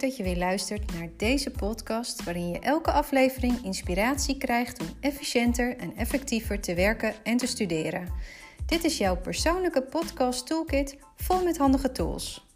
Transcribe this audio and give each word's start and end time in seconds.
dat 0.00 0.16
je 0.16 0.22
weer 0.22 0.36
luistert 0.36 0.92
naar 0.92 1.08
deze 1.16 1.50
podcast, 1.50 2.24
waarin 2.24 2.48
je 2.48 2.58
elke 2.58 2.92
aflevering 2.92 3.64
inspiratie 3.64 4.38
krijgt 4.38 4.80
om 4.80 4.86
efficiënter 5.00 5.76
en 5.76 5.96
effectiever 5.96 6.60
te 6.60 6.74
werken 6.74 7.14
en 7.24 7.36
te 7.36 7.46
studeren. 7.46 8.08
Dit 8.66 8.84
is 8.84 8.98
jouw 8.98 9.16
persoonlijke 9.16 9.82
podcast 9.82 10.46
toolkit 10.46 10.96
vol 11.16 11.44
met 11.44 11.58
handige 11.58 11.92
tools. 11.92 12.46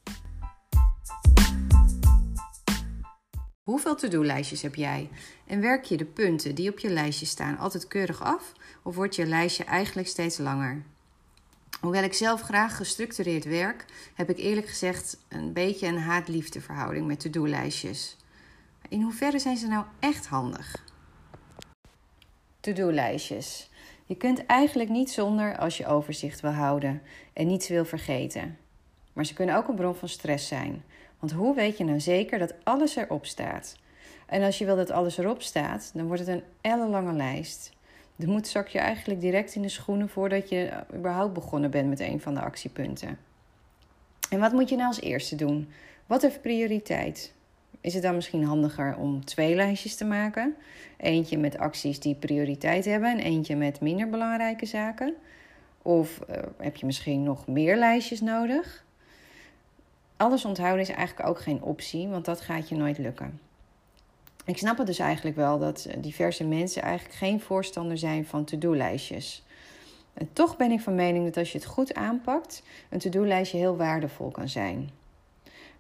Hoeveel 3.63 3.97
to-do-lijstjes 3.97 4.63
heb 4.63 4.75
jij? 4.75 5.09
En 5.47 5.61
werk 5.61 5.85
je 5.85 5.97
de 5.97 6.05
punten 6.05 6.55
die 6.55 6.71
op 6.71 6.79
je 6.79 6.89
lijstje 6.89 7.27
staan 7.27 7.59
altijd 7.59 7.87
keurig 7.87 8.23
af? 8.23 8.53
Of 8.83 8.95
wordt 8.95 9.17
je 9.17 9.27
lijstje 9.27 9.65
eigenlijk 9.65 10.09
steeds 10.09 10.39
langer? 10.39 10.85
Hoewel 11.81 12.03
ik 12.03 12.15
zelf 12.15 12.41
graag 12.41 12.77
gestructureerd 12.77 13.45
werk, 13.45 13.85
heb 14.15 14.31
ik 14.31 14.39
eerlijk 14.39 14.69
gezegd 14.69 15.19
een 15.29 15.53
beetje 15.53 15.87
een 15.87 15.99
haat-liefde 15.99 16.61
verhouding 16.61 17.07
met 17.07 17.21
to-do-lijstjes. 17.21 18.17
In 18.89 19.03
hoeverre 19.03 19.39
zijn 19.39 19.57
ze 19.57 19.67
nou 19.67 19.85
echt 20.01 20.27
handig? 20.27 20.85
To-do-lijstjes. 22.61 23.71
Je 24.05 24.17
kunt 24.17 24.47
eigenlijk 24.47 24.91
niet 24.91 25.11
zonder 25.11 25.57
als 25.59 25.77
je 25.77 25.87
overzicht 25.87 26.41
wil 26.41 26.51
houden 26.51 27.03
en 27.33 27.47
niets 27.47 27.69
wil 27.69 27.85
vergeten. 27.85 28.59
Maar 29.13 29.27
ze 29.27 29.35
kunnen 29.35 29.57
ook 29.57 29.69
een 29.69 29.75
bron 29.75 29.95
van 29.95 30.09
stress 30.09 30.49
zijn. 30.49 30.85
Want 31.19 31.33
hoe 31.33 31.55
weet 31.55 31.79
je 31.79 31.85
nou 31.85 32.01
zeker 32.01 32.39
dat 32.39 32.55
alles 32.65 32.97
erop 32.97 33.27
staat? 33.27 33.77
En 34.27 34.43
als 34.43 34.59
je 34.59 34.65
wil 34.65 34.77
dat 34.77 34.91
alles 34.91 35.19
erop 35.19 35.43
staat, 35.43 35.91
dan 35.95 36.07
wordt 36.07 36.27
het 36.27 36.31
een 36.31 36.45
ellenlange 36.61 37.13
lijst. 37.13 37.73
De 38.17 38.27
moed 38.27 38.49
zak 38.49 38.69
je 38.69 38.79
eigenlijk 38.79 39.21
direct 39.21 39.55
in 39.55 39.63
de 39.63 39.69
schoenen 39.69 40.09
voordat 40.09 40.49
je 40.49 40.73
überhaupt 40.95 41.33
begonnen 41.33 41.71
bent 41.71 41.89
met 41.89 42.01
een 42.01 42.21
van 42.21 42.35
de 42.35 42.41
actiepunten. 42.41 43.19
En 44.31 44.41
wat 44.41 44.53
moet 44.53 44.69
je 44.69 44.77
nou 44.77 44.89
als 44.89 45.01
eerste 45.01 45.37
doen? 45.37 45.69
Wat 46.07 46.23
heeft 46.23 46.43
prioriteit? 46.43 47.35
Is 47.81 47.95
het 47.95 48.03
dan 48.03 48.15
misschien 48.15 48.45
handiger 48.45 48.97
om 48.97 49.25
twee 49.25 49.55
lijstjes 49.55 49.97
te 49.97 50.05
maken? 50.05 50.57
Eentje 50.97 51.39
met 51.39 51.59
acties 51.59 52.01
die 52.01 52.15
prioriteit 52.15 52.85
hebben 52.85 53.11
en 53.11 53.19
eentje 53.19 53.57
met 53.57 53.81
minder 53.81 54.09
belangrijke 54.09 54.67
zaken? 54.67 55.15
Of 55.83 56.21
uh, 56.31 56.37
heb 56.57 56.77
je 56.77 56.87
misschien 56.87 57.23
nog 57.23 57.47
meer 57.47 57.77
lijstjes 57.77 58.21
nodig? 58.21 58.85
Alles 60.17 60.45
onthouden 60.45 60.81
is 60.81 60.89
eigenlijk 60.89 61.29
ook 61.29 61.41
geen 61.41 61.63
optie, 61.63 62.09
want 62.09 62.25
dat 62.25 62.41
gaat 62.41 62.69
je 62.69 62.77
nooit 62.77 62.99
lukken. 62.99 63.41
Ik 64.47 64.59
snap 64.59 64.79
het 64.79 64.87
dus 64.87 64.99
eigenlijk 64.99 65.37
wel 65.37 65.59
dat 65.59 65.85
eh, 65.85 66.03
diverse 66.03 66.45
mensen 66.45 66.83
eigenlijk 66.83 67.15
geen 67.15 67.41
voorstander 67.41 67.99
zijn 67.99 68.27
van 68.27 68.45
to-do-lijstjes. 68.45 69.45
En 70.15 70.29
toch 70.33 70.57
ben 70.57 70.71
ik 70.71 70.81
van 70.81 70.95
mening 70.95 71.25
dat 71.25 71.37
als 71.37 71.53
je 71.53 71.59
het 71.59 71.67
goed 71.67 71.95
aanpakt, 71.95 72.63
een 72.91 72.99
to-do-lijstje 72.99 73.59
heel 73.59 73.77
waardevol 73.77 74.31
kan 74.31 74.49
zijn. 74.49 74.91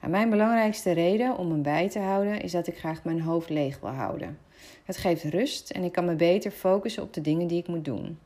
En 0.00 0.11
mijn 0.11 0.31
belangrijkste 0.31 0.92
reden 0.92 1.36
om 1.36 1.50
hem 1.50 1.62
bij 1.62 1.89
te 1.89 1.98
houden 1.98 2.41
is 2.41 2.53
dat 2.53 2.67
ik 2.67 2.78
graag 2.78 3.05
mijn 3.05 3.20
hoofd 3.20 3.48
leeg 3.50 3.81
wil 3.81 3.91
houden. 3.91 4.39
Het 4.84 4.97
geeft 4.97 5.25
rust 5.25 5.70
en 5.70 5.83
ik 5.83 5.92
kan 5.92 6.05
me 6.05 6.14
beter 6.14 6.51
focussen 6.51 7.03
op 7.03 7.12
de 7.12 7.20
dingen 7.20 7.47
die 7.47 7.58
ik 7.58 7.69
moet 7.69 7.84
doen. 7.84 8.19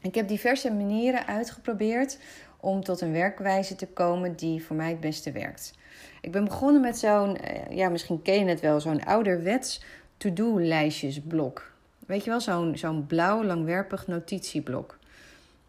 Ik 0.00 0.14
heb 0.14 0.28
diverse 0.28 0.72
manieren 0.72 1.26
uitgeprobeerd 1.26 2.18
om 2.60 2.84
tot 2.84 3.00
een 3.00 3.12
werkwijze 3.12 3.74
te 3.74 3.86
komen 3.86 4.36
die 4.36 4.64
voor 4.64 4.76
mij 4.76 4.88
het 4.90 5.00
beste 5.00 5.32
werkt. 5.32 5.72
Ik 6.20 6.32
ben 6.32 6.44
begonnen 6.44 6.80
met 6.80 6.98
zo'n, 6.98 7.36
eh, 7.36 7.76
ja, 7.76 7.88
misschien 7.88 8.22
ken 8.22 8.38
je 8.38 8.44
het 8.44 8.60
wel, 8.60 8.80
zo'n 8.80 9.04
ouderwets 9.04 9.82
to-do-lijstjesblok. 10.16 11.72
Weet 12.06 12.24
je 12.24 12.30
wel, 12.30 12.40
zo'n 12.40 12.76
zo'n 12.76 13.06
blauw 13.06 13.44
langwerpig 13.44 14.06
notitieblok. 14.06 14.98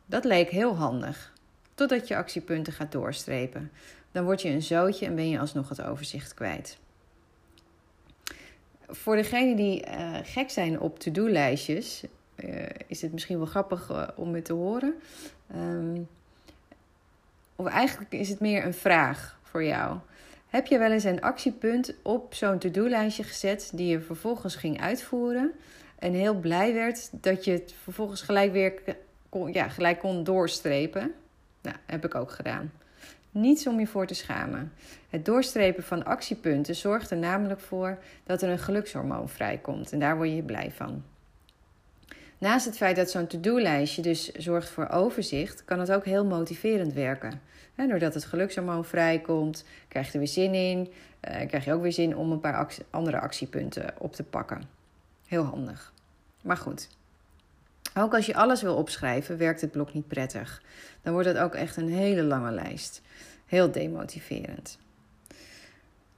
Dat 0.06 0.24
leek 0.24 0.50
heel 0.50 0.76
handig, 0.76 1.34
totdat 1.74 2.08
je 2.08 2.16
actiepunten 2.16 2.74
gaat 2.74 2.92
doorstrepen. 2.92 3.72
Dan 4.12 4.24
word 4.24 4.42
je 4.42 4.50
een 4.50 4.62
zootje 4.62 5.06
en 5.06 5.16
ben 5.16 5.30
je 5.30 5.40
alsnog 5.40 5.70
het 5.70 5.82
overzicht 5.82 6.34
kwijt. 6.34 6.78
Voor 8.88 9.16
degenen 9.16 9.56
die 9.56 9.88
uh, 9.88 10.18
gek 10.24 10.50
zijn 10.50 10.80
op 10.80 11.00
to-do-lijstjes, 11.00 12.04
is 12.88 13.02
het 13.02 13.12
misschien 13.12 13.38
wel 13.38 13.46
grappig 13.46 13.90
uh, 13.92 14.08
om 14.16 14.34
het 14.34 14.46
te 14.46 14.54
horen. 14.54 14.94
Um, 15.56 16.08
of 17.56 17.66
eigenlijk 17.66 18.12
is 18.12 18.30
het 18.30 18.40
meer 18.40 18.66
een 18.66 18.74
vraag 18.74 19.40
voor 19.44 19.64
jou. 19.64 19.98
Heb 20.48 20.68
je 20.68 20.78
wel 20.78 20.92
eens 20.92 21.04
een 21.04 21.22
actiepunt 21.22 21.94
op 22.02 22.34
zo'n 22.34 22.58
to-do-lijstje 22.58 23.24
gezet 23.24 23.72
die 23.74 23.88
je 23.88 24.00
vervolgens 24.00 24.56
ging 24.56 24.82
uitvoeren 24.82 25.52
en 26.00 26.14
heel 26.14 26.36
blij 26.36 26.74
werd 26.74 27.10
dat 27.12 27.46
je 27.46 27.52
het 27.52 27.74
vervolgens 27.84 28.22
gelijk 28.22 28.52
weer 28.52 28.74
ja, 29.52 29.68
gelijk 29.68 30.00
kon 30.00 30.24
doorstrepen? 30.24 31.14
Nou, 31.62 31.76
heb 31.86 32.06
ik 32.06 32.16
ook 32.16 32.32
gedaan. 32.32 32.72
Niets 33.32 33.68
om 33.68 33.80
je 33.80 33.88
voor 33.88 34.08
te 34.08 34.14
schamen. 34.14 34.74
Het 35.10 35.26
doorstrepen 35.26 35.84
van 35.84 36.06
actiepunten 36.06 36.76
zorgt 36.76 37.12
er 37.12 37.18
namelijk 37.18 37.60
voor 37.60 37.98
dat 38.24 38.42
er 38.42 38.50
een 38.50 38.60
gelukshormoon 38.60 39.30
vrijkomt 39.30 39.92
en 39.92 40.00
daar 40.00 40.16
word 40.16 40.30
je 40.30 40.44
blij 40.44 40.72
van. 40.72 41.04
Naast 42.40 42.66
het 42.66 42.78
feit 42.78 42.96
dat 42.96 43.12
zo'n 43.12 43.28
to-do-lijstje 43.28 44.02
dus 44.02 44.32
zorgt 44.32 44.70
voor 44.70 44.90
overzicht, 44.90 45.66
kan 45.66 45.80
het 45.80 45.92
ook 45.92 46.06
heel 46.06 46.26
motiverend 46.26 46.94
werken. 46.94 47.42
doordat 47.76 48.14
het 48.14 48.26
gelukshormoon 48.26 48.86
vrijkomt, 48.86 49.66
krijg 49.88 50.06
je 50.06 50.14
er 50.14 50.20
weer 50.20 50.28
zin 50.28 50.54
in. 50.54 50.80
Uh, 50.80 51.48
krijg 51.48 51.66
je 51.66 51.74
ook 51.74 51.82
weer 51.82 51.94
zin 51.94 52.18
om 52.18 52.32
een 52.32 52.40
paar 52.40 52.68
andere 52.90 53.20
actiepunten 53.20 53.94
op 53.98 54.14
te 54.14 54.24
pakken. 54.24 54.64
Heel 55.28 55.44
handig. 55.44 55.94
Maar 56.42 56.58
goed. 56.58 56.90
Ook 57.98 58.14
als 58.14 58.26
je 58.26 58.36
alles 58.36 58.62
wil 58.62 58.76
opschrijven, 58.76 59.38
werkt 59.38 59.62
het 59.62 59.72
blok 59.72 59.94
niet 59.94 60.08
prettig. 60.08 60.62
Dan 61.02 61.14
wordt 61.14 61.28
het 61.28 61.38
ook 61.38 61.56
echt 61.56 61.78
een 61.78 61.90
hele 61.90 62.24
lange 62.24 62.52
lijst. 62.52 63.02
Heel 63.46 63.72
demotiverend. 63.72 64.78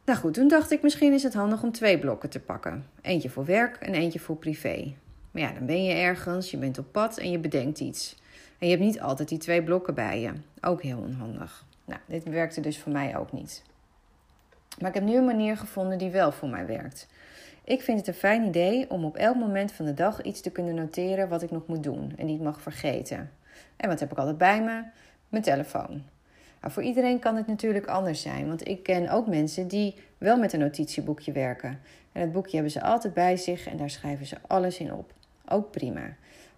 Nou 0.06 0.20
goed, 0.20 0.34
toen 0.34 0.48
dacht 0.48 0.72
ik 0.72 0.82
misschien 0.82 1.14
is 1.14 1.24
het 1.24 1.34
handig 1.34 1.64
om 1.64 1.72
twee 1.72 2.00
blokken 2.00 2.30
te 2.30 2.40
pakken. 2.40 2.86
Eentje 3.02 3.30
voor 3.30 3.46
werk 3.46 3.78
en 3.78 3.94
eentje 3.94 4.20
voor 4.20 4.36
privé. 4.36 4.94
Maar 5.31 5.42
ja, 5.42 5.52
dan 5.52 5.66
ben 5.66 5.84
je 5.84 5.94
ergens, 5.94 6.52
je 6.52 6.58
bent 6.58 6.78
op 6.78 6.92
pad 6.92 7.18
en 7.18 7.31
je 7.31 7.40
bedenkt 7.40 7.80
iets. 7.80 8.16
En 8.59 8.68
je 8.68 8.74
hebt 8.74 8.86
niet 8.86 9.02
altijd 9.02 9.30
die 9.30 9.38
twee 9.38 9.64
blokken 9.64 9.94
bij 9.94 10.22
je. 10.22 10.34
Ook 10.62 10.81
heel 10.81 10.97
onhandig. 10.97 11.66
Nou, 11.86 12.00
dit 12.06 12.24
werkte 12.24 12.62
dus 12.62 12.80
voor 12.80 12.92
mij 12.92 13.18
ook 13.18 13.31
niet. 13.31 13.64
Maar 14.80 14.90
ik 14.90 14.96
heb 14.96 15.03
nu 15.03 15.16
een 15.16 15.25
manier 15.25 15.58
gevonden 15.58 15.97
die 15.97 16.09
wel 16.09 16.31
voor 16.31 16.50
mij 16.50 16.66
werkt. 16.66 17.08
Ik 17.64 17.81
vind 17.81 17.97
het 17.97 18.08
een 18.08 18.14
fijn 18.14 18.44
idee 18.44 18.90
om 18.90 19.06
op 19.06 19.16
elk 19.16 19.36
moment 19.36 19.72
van 19.72 19.86
de 19.86 19.94
dag 19.94 20.22
iets 20.22 20.41
te 20.41 20.52
kunnen 20.52 20.75
noteren 20.75 21.30
wat 21.30 21.41
ik 21.41 21.52
nog 21.52 21.68
moet 21.68 21.84
doen 21.84 22.14
en 22.18 22.25
niet 22.25 22.41
mag 22.41 22.62
vergeten. 22.62 23.31
En 23.78 23.90
wat 23.90 24.00
heb 24.00 24.12
ik 24.12 24.18
altijd 24.18 24.38
bij 24.38 24.64
me? 24.64 24.84
Mijn 25.30 25.44
telefoon. 25.44 26.03
Nou, 26.62 26.74
voor 26.74 26.84
iedereen 26.84 27.20
kan 27.20 27.36
het 27.36 27.47
natuurlijk 27.47 27.88
anders 27.88 28.22
zijn, 28.22 28.47
want 28.47 28.68
ik 28.68 28.84
ken 28.84 29.09
ook 29.09 29.28
mensen 29.28 29.68
die 29.68 29.96
wel 30.18 30.38
met 30.38 30.53
een 30.53 30.59
notitieboekje 30.59 31.31
werken. 31.31 31.80
En 32.12 32.22
het 32.22 32.31
boekje 32.31 32.53
hebben 32.53 32.72
ze 32.72 32.81
altijd 32.81 33.14
bij 33.14 33.38
zich 33.38 33.68
en 33.68 33.78
daar 33.78 33.90
schrijven 33.90 34.25
ze 34.25 34.38
alles 34.47 34.80
in 34.80 34.94
op 34.94 35.14
ook 35.52 35.72
prima. 35.72 36.16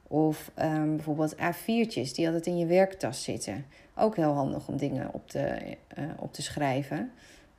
Of 0.07 0.51
um, 0.61 0.95
bijvoorbeeld 0.95 1.35
A4'tjes 1.35 2.11
die 2.11 2.25
altijd 2.25 2.45
in 2.45 2.57
je 2.57 2.65
werktas 2.65 3.23
zitten. 3.23 3.65
Ook 3.95 4.15
heel 4.15 4.33
handig 4.33 4.67
om 4.67 4.77
dingen 4.77 5.13
op 5.13 5.29
te, 5.29 5.75
uh, 5.97 6.03
op 6.19 6.33
te 6.33 6.41
schrijven. 6.41 7.11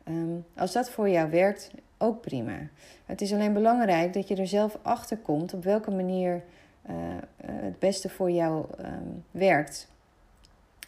Um, 0.09 0.45
als 0.57 0.73
dat 0.73 0.91
voor 0.91 1.09
jou 1.09 1.31
werkt, 1.31 1.71
ook 1.99 2.21
prima. 2.21 2.59
Het 3.05 3.21
is 3.21 3.33
alleen 3.33 3.53
belangrijk 3.53 4.13
dat 4.13 4.29
je 4.29 4.37
er 4.37 4.47
zelf 4.47 4.79
achter 4.83 5.17
komt 5.17 5.55
op 5.55 5.65
welke 5.65 5.91
manier 5.91 6.43
uh, 6.91 6.97
uh, 6.97 7.15
het 7.41 7.79
beste 7.79 8.09
voor 8.09 8.31
jou 8.31 8.67
um, 8.79 9.25
werkt. 9.31 9.89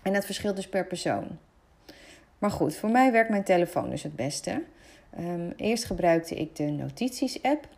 En 0.03 0.13
dat 0.13 0.25
verschilt 0.25 0.57
dus 0.57 0.69
per 0.69 0.87
persoon. 0.87 1.27
Maar 2.39 2.51
goed, 2.51 2.77
voor 2.77 2.91
mij 2.91 3.13
werkt 3.13 3.31
mijn 3.31 3.45
telefoon 3.45 3.91
dus 3.91 4.03
het 4.03 4.17
beste. 4.17 4.63
eerst 5.57 5.84
gebruikte 5.84 6.34
ik 6.34 6.57
de 6.57 6.65
notities-app. 6.65 7.69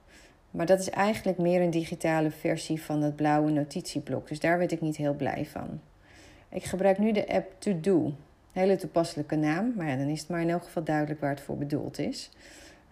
Maar 0.50 0.66
dat 0.66 0.80
is 0.80 0.90
eigenlijk 0.90 1.38
meer 1.38 1.62
een 1.62 1.70
digitale 1.70 2.30
versie 2.30 2.82
van 2.82 3.02
het 3.02 3.16
blauwe 3.16 3.50
notitieblok. 3.50 4.28
Dus 4.28 4.40
daar 4.40 4.58
werd 4.58 4.72
ik 4.72 4.80
niet 4.80 4.96
heel 4.96 5.14
blij 5.14 5.46
van. 5.46 5.80
Ik 6.48 6.64
gebruik 6.64 6.98
nu 6.98 7.12
de 7.12 7.28
app 7.28 7.54
To 7.58 7.80
Do. 7.80 8.12
Hele 8.52 8.76
toepasselijke 8.76 9.36
naam, 9.36 9.72
maar 9.76 9.88
ja, 9.88 9.96
dan 9.96 10.08
is 10.08 10.20
het 10.20 10.28
maar 10.28 10.40
in 10.40 10.50
elk 10.50 10.64
geval 10.64 10.84
duidelijk 10.84 11.20
waar 11.20 11.30
het 11.30 11.40
voor 11.40 11.58
bedoeld 11.58 11.98
is. 11.98 12.30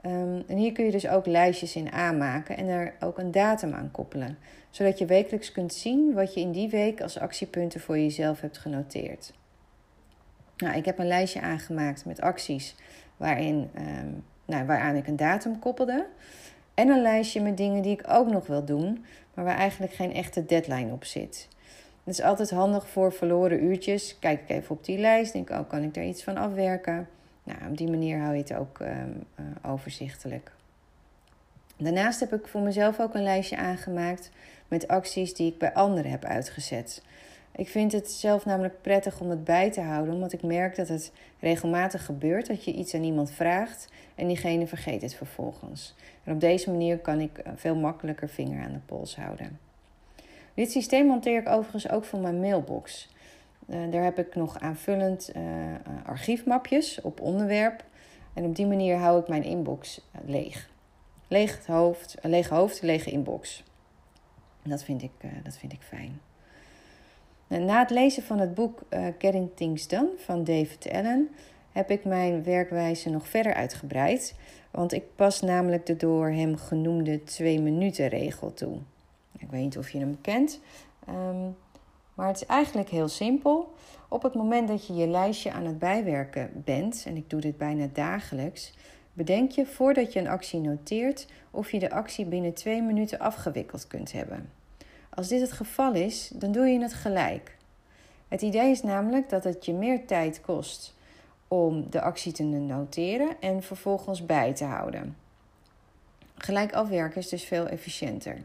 Um, 0.07 0.43
en 0.47 0.57
hier 0.57 0.73
kun 0.73 0.85
je 0.85 0.91
dus 0.91 1.09
ook 1.09 1.27
lijstjes 1.27 1.77
in 1.77 1.93
aanmaken 1.93 2.57
en 2.57 2.69
er 2.69 2.95
ook 3.01 3.19
een 3.19 3.31
datum 3.31 3.73
aan 3.73 3.91
koppelen. 3.91 4.39
Zodat 4.71 4.99
je 4.99 5.07
wekelijks 5.07 5.53
kunt 5.53 5.75
zien 5.75 6.13
wat 6.13 6.35
je 6.35 6.41
in 6.41 6.53
die 6.53 6.69
week 6.69 7.01
als 7.01 7.19
actiepunten 7.19 7.81
voor 7.81 7.99
jezelf 7.99 8.41
hebt 8.41 8.59
genoteerd. 8.59 9.33
Nou, 10.57 10.77
ik 10.77 10.85
heb 10.85 10.99
een 10.99 11.07
lijstje 11.07 11.41
aangemaakt 11.41 12.05
met 12.05 12.21
acties 12.21 12.75
waarin, 13.17 13.71
um, 13.79 14.25
nou, 14.45 14.67
waaraan 14.67 14.97
ik 14.97 15.07
een 15.07 15.17
datum 15.17 15.59
koppelde. 15.59 16.07
En 16.77 16.89
een 16.89 17.03
lijstje 17.03 17.41
met 17.41 17.57
dingen 17.57 17.83
die 17.83 17.93
ik 17.93 18.05
ook 18.09 18.31
nog 18.31 18.47
wil 18.47 18.65
doen, 18.65 19.05
maar 19.35 19.45
waar 19.45 19.57
eigenlijk 19.57 19.93
geen 19.93 20.13
echte 20.13 20.47
deadline 20.47 20.93
op 20.93 21.05
zit. 21.05 21.49
Het 22.05 22.15
is 22.19 22.23
altijd 22.23 22.51
handig 22.51 22.89
voor 22.89 23.13
verloren 23.13 23.65
uurtjes. 23.65 24.19
Kijk 24.19 24.41
ik 24.41 24.49
even 24.49 24.77
op 24.77 24.85
die 24.85 24.99
lijst, 24.99 25.33
denk 25.33 25.51
ik, 25.51 25.57
oh, 25.57 25.69
kan 25.69 25.83
ik 25.83 25.95
daar 25.95 26.05
iets 26.05 26.25
van 26.25 26.37
afwerken? 26.37 27.09
Nou, 27.43 27.59
op 27.71 27.77
die 27.77 27.91
manier 27.91 28.19
hou 28.19 28.35
je 28.35 28.41
het 28.41 28.55
ook 28.55 28.79
uh, 28.79 28.89
uh, 28.89 29.73
overzichtelijk. 29.73 30.53
Daarnaast 31.77 32.21
heb 32.21 32.33
ik 32.33 32.47
voor 32.47 32.61
mezelf 32.61 33.01
ook 33.01 33.15
een 33.15 33.23
lijstje 33.23 33.57
aangemaakt 33.57 34.31
met 34.69 34.89
acties 34.89 35.35
die 35.35 35.53
ik 35.53 35.59
bij 35.59 35.75
anderen 35.75 36.11
heb 36.11 36.25
uitgezet. 36.25 37.03
Ik 37.57 37.69
vind 37.69 37.93
het 37.93 38.11
zelf 38.11 38.45
namelijk 38.45 38.83
prettig 38.83 39.21
om 39.21 39.31
het 39.31 39.45
bij 39.45 39.71
te 39.71 39.81
houden, 39.81 40.15
omdat 40.15 40.33
ik 40.33 40.43
merk 40.43 40.77
dat 40.77 40.89
het 40.89 41.13
regelmatig 41.41 42.05
gebeurt 42.05 42.47
dat 42.47 42.65
je 42.65 42.73
iets 42.73 42.95
aan 42.95 43.03
iemand 43.03 43.31
vraagt 43.31 43.89
en 44.15 44.27
diegene 44.27 44.67
vergeet 44.67 45.03
het 45.03 45.15
vervolgens. 45.15 45.95
En 46.25 46.33
op 46.33 46.41
deze 46.41 46.71
manier 46.71 46.99
kan 46.99 47.21
ik 47.21 47.39
eh, 47.39 47.53
veel 47.57 47.77
makkelijker 47.77 48.29
vinger 48.29 48.65
aan 48.65 48.73
de 48.73 48.79
pols 48.87 49.17
houden. 49.17 49.59
Dit 50.55 50.71
systeem 50.71 51.09
hanteer 51.09 51.41
ik 51.41 51.49
overigens 51.49 51.91
ook 51.91 52.05
voor 52.05 52.19
mijn 52.19 52.41
mailbox. 52.41 53.09
Uh, 53.69 53.77
daar 53.91 54.05
heb 54.05 54.19
ik 54.19 54.35
nog 54.35 54.61
aanvullend 54.61 55.33
uh, 55.37 55.43
archiefmapjes 56.07 57.01
op 57.01 57.21
onderwerp. 57.21 57.85
En 58.35 58.45
op 58.45 58.57
die 58.57 58.67
manier 58.67 58.97
hou 58.97 59.21
ik 59.21 59.29
mijn 59.29 59.45
inbox 59.45 60.01
leeg. 60.25 60.71
Leeg 61.29 61.67
hoofd, 61.67 62.17
lege 62.23 62.55
hoofd, 62.55 62.83
lege 62.83 63.11
inbox. 63.11 63.65
Dat 64.63 64.83
vind 64.83 65.03
ik, 65.03 65.11
dat 65.43 65.57
vind 65.57 65.73
ik 65.73 65.81
fijn. 65.83 66.21
Na 67.61 67.79
het 67.79 67.91
lezen 67.91 68.23
van 68.23 68.39
het 68.39 68.55
boek 68.55 68.83
uh, 68.91 69.07
Getting 69.19 69.51
Things 69.55 69.89
Done 69.89 70.11
van 70.17 70.45
David 70.45 70.89
Allen 70.93 71.29
heb 71.73 71.91
ik 71.91 72.05
mijn 72.05 72.45
werkwijze 72.45 73.11
nog 73.11 73.29
verder 73.29 73.55
uitgebreid. 73.55 74.35
Want 74.71 74.93
ik 74.93 75.05
pas 75.15 75.41
namelijk 75.41 75.87
de 75.87 75.97
door 75.97 76.29
hem 76.29 76.57
genoemde 76.57 77.25
twee 77.25 77.61
minuten 77.61 78.09
regel 78.09 78.55
toe. 78.55 78.79
Ik 79.39 79.51
weet 79.51 79.63
niet 79.63 79.79
of 79.79 79.91
je 79.91 79.99
hem 79.99 80.21
kent. 80.21 80.61
Um, 81.09 81.57
maar 82.15 82.27
het 82.27 82.37
is 82.37 82.47
eigenlijk 82.47 82.89
heel 82.89 83.09
simpel. 83.09 83.75
Op 84.09 84.23
het 84.23 84.35
moment 84.35 84.69
dat 84.69 84.87
je 84.87 84.95
je 84.95 85.07
lijstje 85.07 85.53
aan 85.53 85.67
het 85.67 85.79
bijwerken 85.79 86.51
bent, 86.65 87.05
en 87.07 87.17
ik 87.17 87.31
doe 87.31 87.41
dit 87.41 87.57
bijna 87.57 87.89
dagelijks, 87.93 88.75
bedenk 89.13 89.51
je 89.51 89.67
voordat 89.67 90.13
je 90.13 90.21
een 90.21 90.29
actie 90.29 90.61
noteert 90.61 91.27
of 91.51 91.71
je 91.71 91.79
de 91.79 91.91
actie 91.91 92.25
binnen 92.25 92.55
twee 92.55 92.83
minuten 92.83 93.19
afgewikkeld 93.19 93.87
kunt 93.87 94.13
hebben. 94.13 94.51
Als 95.17 95.29
dit 95.29 95.41
het 95.41 95.53
geval 95.53 95.95
is, 95.95 96.31
dan 96.35 96.53
doe 96.53 96.67
je 96.67 96.81
het 96.81 96.95
gelijk. 96.95 97.57
Het 98.29 98.43
idee 98.43 98.71
is 98.71 98.83
namelijk 98.83 99.29
dat 99.29 99.45
het 99.45 99.65
je 99.65 99.73
meer 99.73 100.07
tijd 100.07 100.41
kost 100.41 100.95
om 101.49 101.91
de 101.91 102.01
actie 102.01 102.33
te 102.33 102.43
noteren 102.43 103.41
en 103.41 103.63
vervolgens 103.63 104.27
bij 104.27 104.55
te 104.55 104.65
houden. 104.65 105.17
Gelijk 106.35 106.73
afwerken 106.73 107.21
is 107.21 107.29
dus 107.29 107.45
veel 107.45 107.67
efficiënter. 107.67 108.37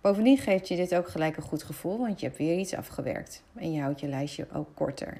Bovendien 0.00 0.38
geeft 0.38 0.68
je 0.68 0.76
dit 0.76 0.94
ook 0.94 1.08
gelijk 1.08 1.36
een 1.36 1.42
goed 1.42 1.62
gevoel, 1.62 1.98
want 1.98 2.20
je 2.20 2.26
hebt 2.26 2.38
weer 2.38 2.58
iets 2.58 2.74
afgewerkt 2.74 3.42
en 3.54 3.72
je 3.72 3.80
houdt 3.80 4.00
je 4.00 4.08
lijstje 4.08 4.46
ook 4.52 4.68
korter. 4.74 5.16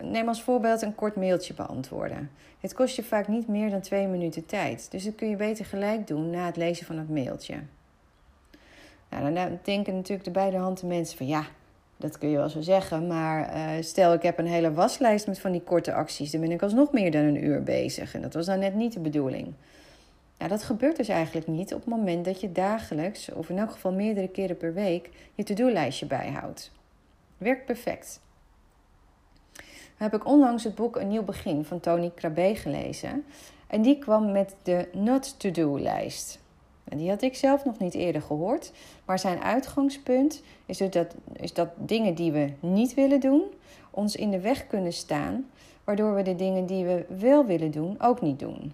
Neem 0.00 0.28
als 0.28 0.42
voorbeeld 0.42 0.82
een 0.82 0.94
kort 0.94 1.16
mailtje 1.16 1.54
beantwoorden. 1.54 2.30
Het 2.60 2.74
kost 2.74 2.96
je 2.96 3.04
vaak 3.04 3.28
niet 3.28 3.48
meer 3.48 3.70
dan 3.70 3.80
twee 3.80 4.06
minuten 4.06 4.46
tijd, 4.46 4.90
dus 4.90 5.04
dat 5.04 5.14
kun 5.14 5.28
je 5.28 5.36
beter 5.36 5.64
gelijk 5.64 6.06
doen 6.06 6.30
na 6.30 6.46
het 6.46 6.56
lezen 6.56 6.86
van 6.86 6.98
het 6.98 7.08
mailtje. 7.08 7.56
Nou, 9.20 9.34
dan 9.34 9.58
denken 9.62 9.94
natuurlijk 9.94 10.24
de 10.24 10.30
beide 10.30 10.56
handen 10.56 10.86
mensen 10.86 11.16
van 11.16 11.26
ja, 11.26 11.46
dat 11.96 12.18
kun 12.18 12.28
je 12.28 12.36
wel 12.36 12.48
zo 12.48 12.60
zeggen. 12.60 13.06
Maar 13.06 13.56
uh, 13.56 13.82
stel, 13.82 14.12
ik 14.12 14.22
heb 14.22 14.38
een 14.38 14.46
hele 14.46 14.72
waslijst 14.72 15.26
met 15.26 15.40
van 15.40 15.52
die 15.52 15.62
korte 15.62 15.94
acties. 15.94 16.30
Dan 16.30 16.40
ben 16.40 16.50
ik 16.50 16.62
alsnog 16.62 16.92
meer 16.92 17.10
dan 17.10 17.22
een 17.22 17.44
uur 17.44 17.62
bezig. 17.62 18.14
En 18.14 18.22
dat 18.22 18.34
was 18.34 18.46
dan 18.46 18.58
net 18.58 18.74
niet 18.74 18.92
de 18.92 19.00
bedoeling. 19.00 19.52
Nou, 20.38 20.50
dat 20.50 20.62
gebeurt 20.62 20.96
dus 20.96 21.08
eigenlijk 21.08 21.46
niet 21.46 21.74
op 21.74 21.80
het 21.80 21.88
moment 21.88 22.24
dat 22.24 22.40
je 22.40 22.52
dagelijks, 22.52 23.32
of 23.32 23.48
in 23.48 23.58
elk 23.58 23.70
geval 23.70 23.92
meerdere 23.92 24.28
keren 24.28 24.56
per 24.56 24.74
week, 24.74 25.10
je 25.34 25.42
to-do-lijstje 25.42 26.06
bijhoudt. 26.06 26.70
Werkt 27.38 27.64
perfect. 27.64 28.20
Dan 29.98 30.10
heb 30.10 30.14
ik 30.14 30.26
onlangs 30.26 30.64
het 30.64 30.74
boek 30.74 30.96
Een 30.96 31.08
Nieuw 31.08 31.22
Begin 31.22 31.64
van 31.64 31.80
Tony 31.80 32.12
Krabbe 32.14 32.54
gelezen. 32.56 33.24
En 33.66 33.82
die 33.82 33.98
kwam 33.98 34.32
met 34.32 34.54
de 34.62 34.88
not-to-do-lijst. 34.92 36.38
En 36.84 36.98
die 36.98 37.08
had 37.08 37.22
ik 37.22 37.34
zelf 37.34 37.64
nog 37.64 37.78
niet 37.78 37.94
eerder 37.94 38.22
gehoord. 38.22 38.72
Maar 39.04 39.18
zijn 39.18 39.38
uitgangspunt 39.38 40.42
is 40.66 40.76
dus 40.76 40.90
dat, 40.90 41.14
is 41.32 41.52
dat 41.52 41.68
dingen 41.76 42.14
die 42.14 42.32
we 42.32 42.52
niet 42.60 42.94
willen 42.94 43.20
doen, 43.20 43.42
ons 43.90 44.16
in 44.16 44.30
de 44.30 44.40
weg 44.40 44.66
kunnen 44.66 44.92
staan, 44.92 45.50
waardoor 45.84 46.14
we 46.14 46.22
de 46.22 46.36
dingen 46.36 46.66
die 46.66 46.84
we 46.84 47.04
wel 47.18 47.44
willen 47.44 47.70
doen 47.70 47.96
ook 48.00 48.20
niet 48.20 48.38
doen. 48.38 48.72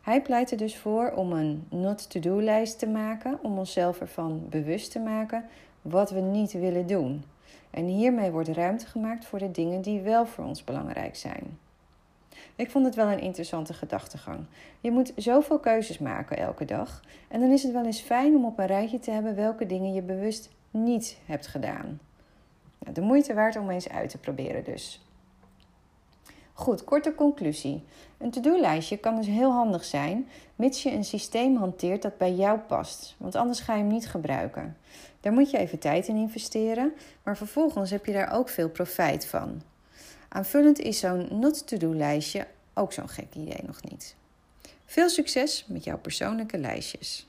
Hij 0.00 0.22
pleit 0.22 0.50
er 0.50 0.56
dus 0.56 0.76
voor 0.76 1.12
om 1.16 1.32
een 1.32 1.66
not-to-do-lijst 1.68 2.78
te 2.78 2.86
maken, 2.86 3.38
om 3.42 3.58
onszelf 3.58 4.00
ervan 4.00 4.46
bewust 4.50 4.92
te 4.92 4.98
maken 4.98 5.44
wat 5.82 6.10
we 6.10 6.20
niet 6.20 6.52
willen 6.52 6.86
doen. 6.86 7.24
En 7.70 7.84
hiermee 7.84 8.30
wordt 8.30 8.48
ruimte 8.48 8.86
gemaakt 8.86 9.24
voor 9.24 9.38
de 9.38 9.50
dingen 9.50 9.80
die 9.80 10.00
wel 10.00 10.26
voor 10.26 10.44
ons 10.44 10.64
belangrijk 10.64 11.16
zijn. 11.16 11.58
Ik 12.56 12.70
vond 12.70 12.84
het 12.84 12.94
wel 12.94 13.06
een 13.06 13.20
interessante 13.20 13.74
gedachtegang. 13.74 14.46
Je 14.80 14.90
moet 14.90 15.12
zoveel 15.16 15.58
keuzes 15.58 15.98
maken 15.98 16.36
elke 16.36 16.64
dag. 16.64 17.02
En 17.28 17.40
dan 17.40 17.50
is 17.50 17.62
het 17.62 17.72
wel 17.72 17.84
eens 17.84 18.00
fijn 18.00 18.34
om 18.34 18.44
op 18.44 18.58
een 18.58 18.66
rijtje 18.66 18.98
te 18.98 19.10
hebben 19.10 19.34
welke 19.34 19.66
dingen 19.66 19.92
je 19.92 20.02
bewust 20.02 20.50
niet 20.70 21.18
hebt 21.26 21.46
gedaan. 21.46 22.00
Nou, 22.78 22.94
de 22.94 23.00
moeite 23.00 23.34
waard 23.34 23.56
om 23.56 23.70
eens 23.70 23.88
uit 23.88 24.10
te 24.10 24.18
proberen 24.18 24.64
dus. 24.64 25.00
Goed, 26.52 26.84
korte 26.84 27.14
conclusie. 27.14 27.84
Een 28.18 28.30
to-do-lijstje 28.30 28.96
kan 28.96 29.16
dus 29.16 29.26
heel 29.26 29.52
handig 29.52 29.84
zijn, 29.84 30.28
mits 30.54 30.82
je 30.82 30.92
een 30.92 31.04
systeem 31.04 31.56
hanteert 31.56 32.02
dat 32.02 32.18
bij 32.18 32.32
jou 32.32 32.58
past, 32.58 33.14
want 33.18 33.34
anders 33.34 33.60
ga 33.60 33.74
je 33.74 33.78
hem 33.78 33.88
niet 33.88 34.08
gebruiken. 34.08 34.76
Daar 35.20 35.32
moet 35.32 35.50
je 35.50 35.58
even 35.58 35.78
tijd 35.78 36.08
in 36.08 36.16
investeren, 36.16 36.92
maar 37.22 37.36
vervolgens 37.36 37.90
heb 37.90 38.06
je 38.06 38.12
daar 38.12 38.32
ook 38.32 38.48
veel 38.48 38.70
profijt 38.70 39.26
van. 39.26 39.62
Aanvullend 40.36 40.78
is 40.78 40.98
zo'n 40.98 41.28
not-to-do-lijstje 41.30 42.46
ook 42.74 42.92
zo'n 42.92 43.08
gek 43.08 43.34
idee 43.34 43.62
nog 43.66 43.82
niet. 43.82 44.16
Veel 44.86 45.08
succes 45.08 45.64
met 45.68 45.84
jouw 45.84 45.98
persoonlijke 45.98 46.58
lijstjes. 46.58 47.26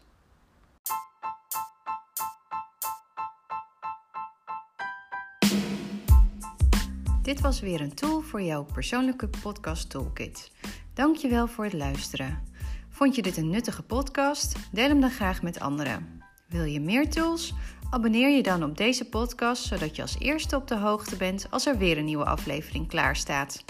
Dit 7.22 7.42
was 7.42 7.60
weer 7.60 7.82
een 7.82 7.94
tool 7.94 8.22
voor 8.22 8.42
jouw 8.42 8.64
persoonlijke 8.64 9.30
podcast 9.42 9.90
toolkit. 9.90 10.52
Dankjewel 10.94 11.48
voor 11.48 11.64
het 11.64 11.74
luisteren. 11.74 12.44
Vond 12.90 13.16
je 13.16 13.22
dit 13.22 13.38
een 13.38 13.50
nuttige 13.50 13.84
podcast? 13.84 14.56
Deel 14.72 14.88
hem 14.88 15.02
dan 15.02 15.12
graag 15.12 15.42
met 15.42 15.60
anderen. 15.60 16.24
Wil 16.48 16.64
je 16.64 16.80
meer 16.80 17.10
tools? 17.10 17.54
Abonneer 17.90 18.30
je 18.30 18.44
dan 18.44 18.64
op 18.64 18.78
deze 18.78 19.10
podcast 19.10 19.64
zodat 19.64 19.96
je 19.96 20.02
als 20.02 20.16
eerste 20.20 20.56
op 20.56 20.68
de 20.68 20.78
hoogte 20.78 21.16
bent 21.16 21.48
als 21.50 21.66
er 21.66 21.78
weer 21.78 21.98
een 21.98 22.06
nieuwe 22.06 22.26
aflevering 22.26 22.88
klaar 22.88 23.16
staat. 23.16 23.64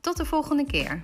Tot 0.00 0.16
de 0.16 0.24
volgende 0.24 0.64
keer. 0.64 1.02